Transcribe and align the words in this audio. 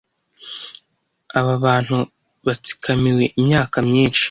Aba 1.39 1.53
bantu 1.65 1.97
batsikamiwe 2.45 3.23
imyaka 3.39 3.77
myinshi, 3.87 4.19